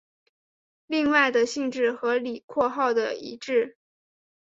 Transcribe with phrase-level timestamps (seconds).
[0.87, 3.77] 另外的性质和李括号的一致。